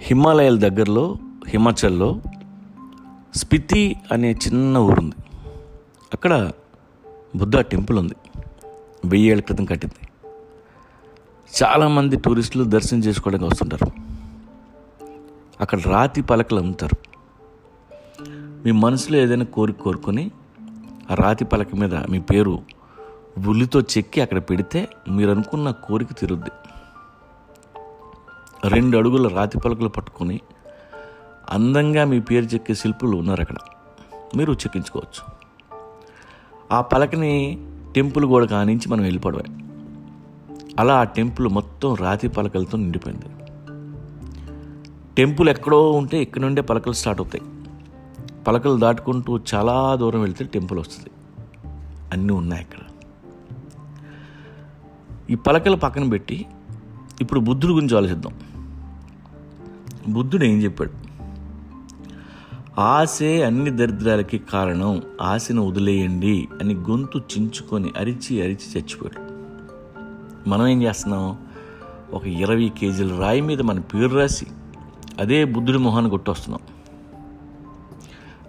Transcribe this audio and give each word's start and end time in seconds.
హిమాలయాల 0.00 0.58
దగ్గరలో 0.58 1.16
హిమాచల్లో 1.48 2.20
స్పితి 3.34 3.96
అనే 4.12 4.32
చిన్న 4.32 4.78
ఊరుంది. 4.78 5.14
అక్కడ 6.12 6.52
బుద్ధ 7.36 7.58
టెంపుల్ 7.58 7.98
ఉంది. 7.98 8.14
వెయ్యేళ్ళ 9.04 9.42
క్రితం 9.42 9.64
కట్టింది. 9.64 10.08
చాలామంది 11.62 12.16
టూరిస్టులు 12.16 12.64
దర్శనం 12.64 13.00
చేసుకోవడానికి 13.00 13.44
వస్తుంటారు. 13.44 13.92
అక్కడ 15.60 15.78
రాతి 15.80 16.22
పలకలు 16.22 16.58
అమ్ముతారు. 16.58 16.96
మీ 18.64 18.70
మనసులో 18.70 19.18
ఏదైనా 19.18 19.44
కోరిక 19.44 19.80
కోరుకొని 19.80 20.30
ఆ 21.10 21.14
రాతి 21.14 21.44
పలక 21.44 21.74
మీద 21.74 21.94
మీ 21.94 22.20
పేరు 22.20 22.58
ఉల్లితో 23.46 23.80
చెక్కి 23.80 24.20
అక్కడ 24.20 24.38
పెడితే 24.38 24.88
మీరు 25.10 25.30
అనుకున్న 25.30 25.70
కోరిక 25.70 26.08
తీరుద్ది. 26.12 26.50
రెండు 28.64 28.98
అడుగుల 28.98 29.28
రాతి 29.28 29.58
పలకలు 29.58 29.88
పట్టుకొని 29.88 30.40
అందంగా 31.50 32.04
మీ 32.04 32.20
పేరు 32.20 32.44
చెక్కే 32.44 32.74
శిల్పులు 32.74 33.16
ఉన్నారు 33.16 33.40
అక్కడ. 33.40 33.56
మీరు 34.36 34.52
చెక్కించుకోవచ్చు. 34.52 35.32
ఆ 36.72 36.80
పలకని 36.80 37.66
టెంపుల్ 37.94 38.24
గోడ 38.24 38.44
కానించి 38.44 38.88
మనం 38.88 39.02
వెళ్ళిపోవడమే. 39.02 39.64
అలా 40.78 41.00
ఆ 41.00 41.04
టెంపుల్ 41.04 41.48
మొత్తం 41.48 41.94
రాతి 41.94 42.28
పలకలతో 42.28 42.78
నిండిపోయింది. 42.78 43.24
టెంపుల్ 45.16 45.48
ఎక్కడో 45.48 45.92
ఉంటే 45.92 46.22
ఇక్కడ 46.22 46.40
నుండే 46.40 46.62
పలకలు 46.62 46.92
స్టార్ట్ 46.92 47.20
అవుతాయి. 47.20 47.44
పలకలు 48.44 48.76
దాటుకుంటూ 48.76 49.40
చాలా 49.54 49.94
దూరం 49.94 50.20
వెళ్తే 50.20 50.44
టెంపుల్ 50.44 50.78
వస్తుంది. 50.78 51.10
అన్నీ 52.12 52.32
ఉన్నాయి 52.32 52.64
అక్కడ. 52.64 52.78
ఈ 55.30 55.34
పలకలు 55.34 55.76
పక్కన 55.76 56.08
పెట్టి 56.08 56.46
ఇప్పుడు 57.20 57.40
బుద్ధుడి 57.40 57.72
గురించి 57.72 57.96
ఆలోచిద్దాం. 57.96 58.34
బుద్ధుడు 60.08 60.44
ఏం 60.44 60.62
చెప్పాడు? 60.62 60.90
ఆశే 62.80 63.42
అన్ని 63.42 63.70
దరిద్రాలకి 63.70 64.38
కారణం 64.38 65.02
ఆశను 65.22 65.68
వదిలేయండి 65.68 66.48
అని 66.60 66.74
గొంతు 66.74 67.18
చించుకొని 67.18 67.92
అరిచి 67.96 68.42
అరిచి 68.42 68.78
చచ్చిపోయాడు. 68.78 69.20
మనం 70.48 70.66
ఏం 70.66 70.82
చేస్తున్నాం? 70.82 71.38
ఒక 72.12 72.26
ఇరవై 72.26 72.68
కేజీల 72.68 73.20
రాయి 73.20 73.40
మీద 73.40 73.60
మన 73.60 73.78
పేరు 73.78 74.16
రాసి 74.16 74.46
అదే 75.18 75.44
బుద్ధుడి 75.44 75.78
మొహాన్ని 75.78 76.10
కొట్టొస్తున్నాం. 76.10 76.60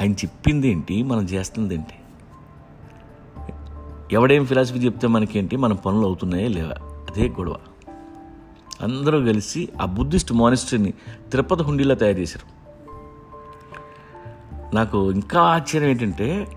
ఆయన 0.00 0.12
చెప్పింది 0.12 0.68
ఏంటి? 0.68 1.02
మనం 1.02 1.22
చేస్తున్నది 1.22 1.74
ఏంటి? 1.74 1.94
ఎవడేం 4.14 4.46
ఫిలాసఫీ 4.46 4.78
చెప్తే 4.78 5.06
మనకేంటి? 5.06 5.56
మన 5.56 5.72
పనులు 5.72 6.06
అవుతున్నాయా 6.06 6.48
లేవా 6.48 7.04
అదే 7.10 7.28
గొడవ. 7.28 7.56
అందరూ 8.80 9.18
కలిసి 9.18 9.68
ఆ 9.82 9.84
బుద్ధిస్ట్ 9.84 10.32
మానిస్టరీని 10.32 10.90
తిరుపతి 11.30 11.62
హుండీలో 11.62 11.94
తయారు 11.94 12.18
చేశారు. 12.18 12.64
నాకు 14.74 15.10
ఇంకా 15.10 15.40
ఆశ్చర్యం 15.40 15.90
ఏంటంటే 15.90 16.48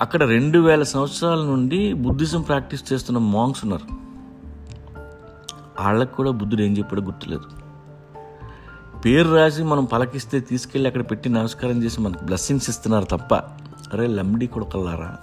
అక్కడ 0.00 0.22
రెండు 0.22 0.58
వేల 0.58 0.82
సంవత్సరాల 0.82 1.42
నుండి 1.42 1.92
బుద్ధిజం 1.92 2.42
ప్రాక్టీస్ 2.42 2.92
చేస్తున్న 2.92 3.18
మాంగ్స్ 3.18 3.64
ఉన్నారు. 3.64 4.02
వాళ్ళకు 5.82 6.16
కూడా 6.16 6.30
బుద్ధుడు 6.30 6.62
ఏం 6.62 6.78
చెప్పాడో 6.78 7.02
గుర్తులేదు. 7.02 7.42
పేరు 9.00 9.34
రాసి 9.34 9.62
మనం 9.62 9.84
పలకిస్తే 9.84 10.40
తీసుకెళ్ళి 10.40 10.86
అక్కడ 10.88 11.02
పెట్టి 11.02 11.28
నమస్కారం 11.28 11.82
చేసి 11.82 12.00
మనకు 12.00 12.24
బ్లెస్సింగ్స్ 12.24 12.70
ఇస్తున్నారు 12.70 13.04
తప్ప 13.04 13.34
అరే 13.92 14.06
లంబడి 14.06 14.46
కొడుకల్లారా 14.46 15.16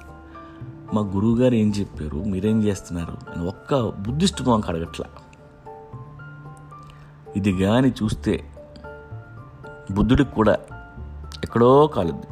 మా 0.94 1.02
గురువుగారు 1.02 1.54
ఏం 1.54 1.74
చెప్పారు 1.80 2.24
మీరేం 2.24 2.64
చేస్తున్నారు 2.64 3.18
అని 3.36 3.48
ఒక్క 3.48 3.90
బుద్ధిస్ట్ 3.90 4.48
మాంక్ 4.48 4.70
అడగట్లా. 4.70 5.06
ఇది 7.36 7.52
కానీ 7.54 7.94
చూస్తే 8.04 8.44
బుద్ధుడికి 9.92 10.32
కూడా 10.32 10.58
ఎక్కడో 11.44 11.88
కాలుద్ది. 11.88 12.28